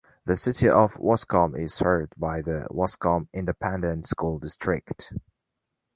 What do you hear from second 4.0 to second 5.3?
School District.